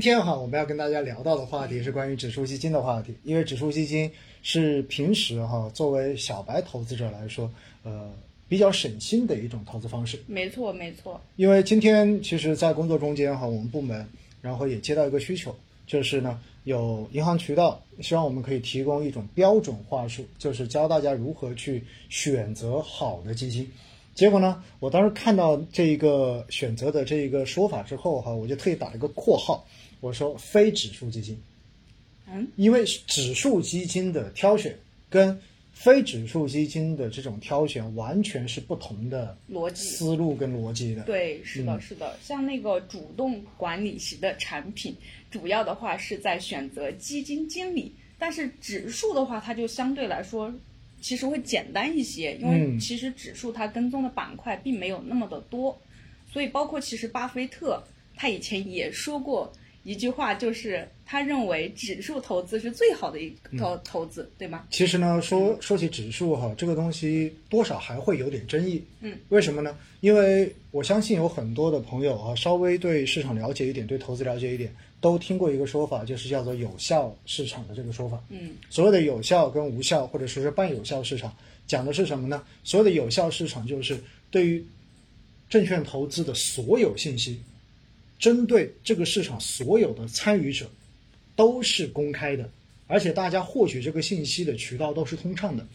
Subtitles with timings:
[0.00, 7.50] 今天哈，我们要跟大家聊到的话题是关于指数基金的话题，因为指数基金是平时哈作为小白投资者来说，
[7.82, 8.10] 呃，
[8.48, 10.18] 比较省心的一种投资方式。
[10.26, 11.20] 没错，没错。
[11.36, 14.08] 因为今天其实，在工作中间哈，我们部门
[14.40, 15.54] 然后也接到一个需求，
[15.86, 23.70] 就是呢，有银行渠道希望我们可以提供一种标准话术，就是教大家如何去选择好的基金。
[24.14, 29.62] 结果呢，我当时看到这一个选择的这一个说法之后哈，我就特意打了一个括号。
[30.00, 31.38] 我说非指数基金，
[32.26, 34.74] 嗯，因为指数基金的挑选
[35.08, 35.38] 跟
[35.72, 41.02] 非指数基金的这种挑选完全是不同的逻辑思路跟逻辑的。
[41.02, 42.18] 对，是的，是的。
[42.22, 44.94] 像那个主动管理型的产品，
[45.30, 50.52] 主要的话是在选择基金经理，但是指数的话，它就相对来说
[51.00, 55.78] 其实会简单一些，因为其实指数它跟踪的板块并没有那么的多，
[56.32, 57.82] 所以包括其实巴菲特
[58.16, 59.52] 他以前也说过。
[59.82, 64.66] 一句话就是，他认为指数投资是最好的一投投资，对吗？
[64.70, 68.84] 其实呢，说说起指数哈，这个东西多少还会有点争议。
[69.00, 69.74] 嗯，为什么呢？
[70.00, 78.22] 因为我相信有很多的朋友啊，稍微对市场了解一点，对投资了解一点，都听过一个说法，就是叫做有效市场的这个说法。
[78.28, 81.34] 嗯，所谓的有效跟无效，或者说是半有效市场，
[81.66, 82.42] 讲的是什么呢？
[82.64, 83.98] 所谓的有效市场，就是
[84.30, 84.62] 对于
[85.48, 87.40] 证券投资的所有信息。
[88.20, 90.70] 针对这个市场所有的参与者，
[91.34, 92.48] 都是公开的，
[92.86, 95.66] 而且大家获取这个信息的渠道都是通畅的，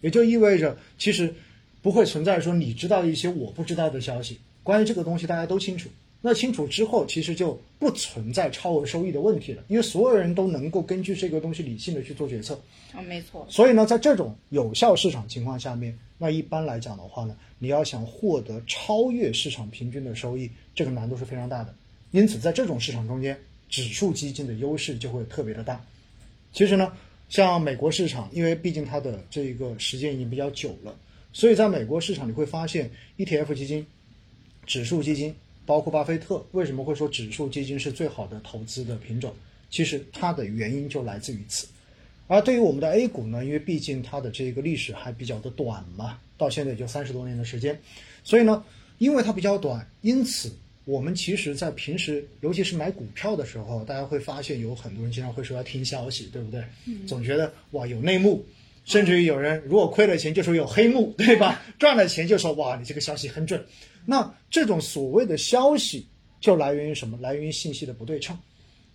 [0.00, 1.34] 也就意味着其实
[1.82, 4.38] 不会存在说你知道一些我不知道的消息。
[4.62, 5.88] 关于这个东西大家都清楚，
[6.20, 12.60] 那清楚之后其实就不存在超额收益的问题了，因为所有人都能够根据这个东西理性的去做决策。
[12.92, 13.44] 啊，没错。
[13.50, 21.74] 所以呢，在这种有效市场情况下面，那一般来讲的话呢，你要想获得超越市场平均的收益，这个难度是非常大的。
[22.10, 25.84] 因此，在这种市场中间，指数基金的优势就会特别的大。
[26.54, 26.90] 其实呢，
[27.28, 30.96] 像美国市场，因为毕竟它的这个时间已经比较久了，
[31.34, 33.86] 所以在美国市场你会发现，ETF 基金、
[34.64, 35.34] 指数基金，
[35.66, 39.34] 包括巴菲特为什么会说指数基金是最好的投资的品种？
[39.68, 41.66] 其实它的原因就来自于此。
[42.26, 47.78] 而对于我们的 A 股呢，因为毕竟它的这个历史还比较的短嘛，到现在也就三十多年的时间，
[48.24, 48.64] 所以呢，
[48.96, 50.50] 因为它比较短，因此。
[50.88, 56.64] 我们其实，在平时，尤其是买股票的时候，大家会发现有很多人经常会说要听消息，对不对？
[57.06, 58.42] 总觉得哇有内幕，
[58.86, 61.60] 甚至于有人如果亏了钱就说有黑幕，对吧？
[61.78, 63.62] 赚了钱就说哇你这个消息很准。
[64.06, 66.06] 那这种所谓的消息
[66.40, 67.18] 就来源于什么？
[67.20, 68.34] 来源于信息的不对称。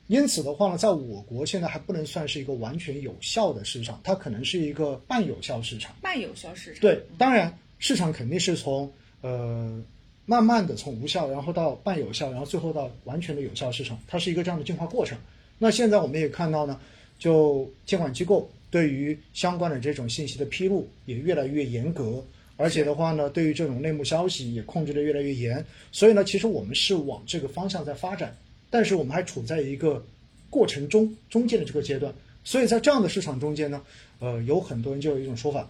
[0.07, 5.95] 因此的话呢，在我国现在还不能算是一个完全有效的市场，它可能是一个半有效市场。
[6.01, 6.81] 半有效市场。
[6.81, 9.79] 对，当然市场肯定是从呃。
[10.25, 15.17] 慢慢的从无效，然后到半有效，然后最后到完全的有效市场，它是一个这样的进化过程。
[15.57, 16.79] 那现在我们也看到呢，
[17.19, 22.23] 就监管机构对于相关的这种信息的披露也越来越严格，
[22.57, 25.63] 而且的话呢，对于这种内幕消息也控制的越来越严。
[25.91, 28.35] 所以呢，其实我们是往这个方向在发展，
[28.69, 30.03] 但是我们还处在一个
[30.49, 32.13] 过程中中间的这个阶段。
[32.45, 33.81] 所以在这样的市场中间呢，
[34.19, 35.69] 呃，有很多人就有一种说法，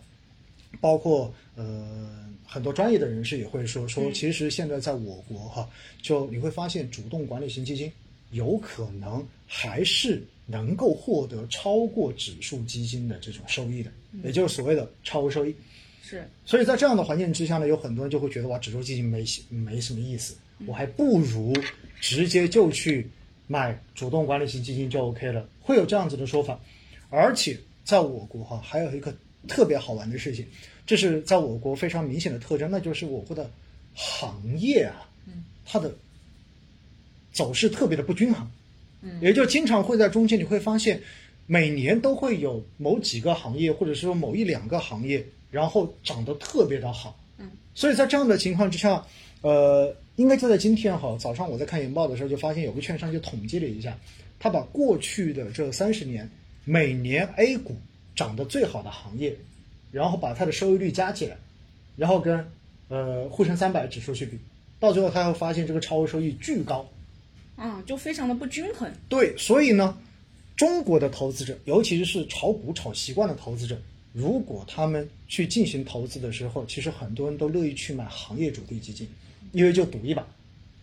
[0.80, 2.22] 包括呃。
[2.46, 5.68] 很多专业的人士也会说说，其实现在在我国哈，
[6.04, 7.92] 就你会发现，主动管理型基金
[8.30, 13.90] 有可能还是能够获得超过指数基金的这种收益的，
[14.24, 15.56] 也就是所谓的超额收益。
[16.04, 16.30] 是。
[16.46, 20.36] 所以在这样的环境之下呢，有很多人就会觉得哇，指数基金没没什么意思，
[20.68, 21.56] 我还不如
[22.00, 23.10] 直接就去
[23.48, 26.60] 买主动管理型基金就 OK 了，会有这样子的说法。
[27.10, 29.12] 而且在我国哈，还有一个
[29.48, 30.46] 特别好玩的事情。
[30.86, 33.50] 这是在我国非常明显的特征，那就是我国的
[33.94, 35.08] 行业啊，
[35.66, 35.96] 它的
[37.32, 38.46] 走势特别的不均衡，
[39.22, 41.02] 也就经常会在中间你会发现，
[41.48, 47.18] 每年都会有某几个行业或者说某一两个行业，然后涨得特别的好，
[47.74, 49.06] 所以在这样的情况之下，
[49.42, 53.98] 呃，应该就在今天哈，早上我在看研报的时候就发现有个券商就统计了一下，
[54.38, 56.30] 他把过去的这三十年
[56.66, 57.78] 每年 A 股
[58.16, 59.36] 涨得最好的行业。
[59.92, 61.38] 然后把它的收益率加起来，
[61.96, 62.50] 然后跟
[62.88, 64.40] 呃沪深三百指数去比，
[64.80, 66.90] 到最后他会发现这个超额收益巨高，
[67.56, 68.92] 啊，就非常的不均衡。
[69.08, 69.96] 对，所以呢，
[70.56, 73.80] 中国的投资者，尤其是炒股炒习惯的投资者，
[74.14, 79.08] 如果他们去进行投资的时候，其实很多人都乐意去买行业主题基金，
[79.52, 80.26] 因为就赌一把，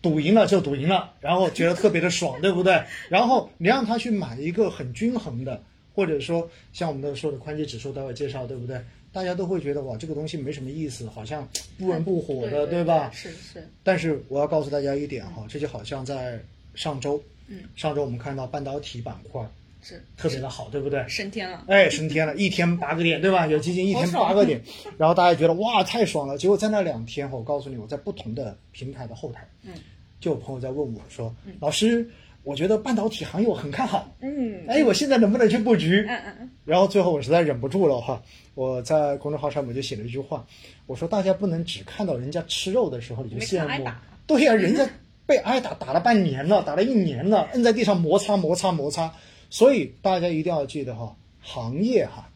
[0.00, 2.84] 赌赢了就赌赢了，然后觉得特别的爽，对不对？
[3.08, 5.64] 然后你让他去买一个很均衡的，
[5.94, 8.80] 或者说像我们的说的宽基指数，待会介绍，对不对？
[9.12, 13.10] 大家都会觉得哇，这个东西没什么意思，好像不温不火的，对吧？
[13.12, 13.68] 是是。
[13.82, 16.38] 但是我要告诉大家一点哈，这就好像在
[16.74, 19.44] 上周，嗯，上周我们看到半导体板块
[19.82, 21.04] 是特别的好，对不对？
[21.08, 21.64] 升天了。
[21.66, 23.46] 哎，升天了，一天八个点，对吧？
[23.50, 24.62] 有基金一天八个点，
[24.96, 26.38] 然后大家觉得哇太爽了。
[26.38, 29.72] 结果在那两天，我告诉你，我在不同的平台的后台，嗯，
[30.20, 32.08] 就有朋友在问我说，老师，
[32.42, 34.66] 我觉得半导体行业我很看好，嗯。
[34.66, 36.04] 哎，我现在能不能去布局？
[36.08, 38.22] 嗯嗯嗯，然后最后我实在忍不住了哈，
[38.54, 40.46] 我在公众号上面就写了一句话，
[40.86, 43.90] 我说大家不能只看到人家吃肉的时候你就羡慕。
[44.26, 44.88] 对呀、人家
[45.26, 49.12] 被挨打打了半年了，打了一年了，摁在地上摩擦摩擦摩擦，
[49.50, 52.30] 所以大家一定要记得哈，行业哈，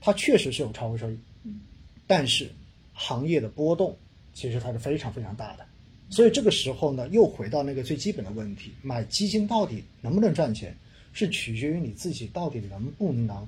[0.00, 1.18] 它确实是有超额收益，
[2.06, 2.50] 但是
[2.92, 3.96] 行业的波动
[4.32, 5.66] 其实它是非常非常大的。
[6.10, 10.76] 所以这个时候呢，又回到那个最基本的问题：买基金到底能不能赚钱，
[11.12, 13.46] 是取决于你自己到底能不能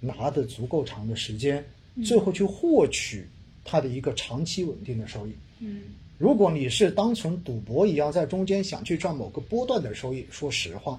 [0.00, 1.64] 拿得足够长的时间，
[2.04, 3.26] 最后去获取
[3.64, 5.32] 它的一个长期稳定的收益。
[5.60, 5.82] 嗯，
[6.18, 10.98] 如果你是当成赌博一样，在中间想去赚某个波段的收益，说实话，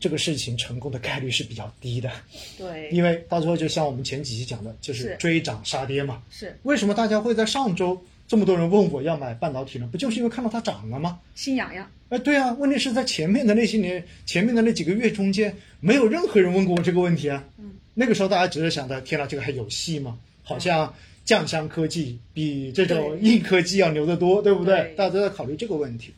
[0.00, 2.10] 这个事情成功的概率是比较低的，
[2.58, 6.22] 对，因为到最后就像我们前几期讲的，就是是追涨杀跌嘛。
[6.28, 9.88] 是为什么大家会在上周这么多人问我要买半导体呢？
[9.92, 11.18] 不就是因为看到它涨了吗？
[11.34, 11.88] 心痒痒。
[12.08, 17.44] 哎，对啊，问题是在前面的那些年，前面的那几个月中间，没有任何人问过我这个问题啊。
[17.58, 20.18] 嗯，那个时候大家只是想着，天呐，这个还有戏吗？
[20.42, 20.94] 好像
[21.24, 24.74] 酱香科技比这种硬科技要牛得多，对不对？
[24.74, 26.12] 对大家都在考虑这个问题。